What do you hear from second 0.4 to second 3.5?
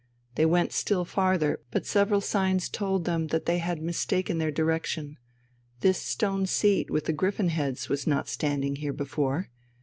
went still farther; but several signs told them that